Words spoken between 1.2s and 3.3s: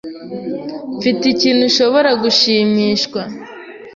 ikintu ushobora gushimishwa.